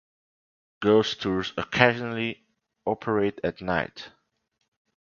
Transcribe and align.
Ghost 0.79 1.21
tours 1.21 1.53
occasionally 1.57 2.43
operate 2.87 3.39
at 3.43 3.61
night. 3.61 4.09